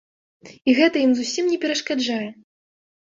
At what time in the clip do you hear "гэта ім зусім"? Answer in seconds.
0.79-1.51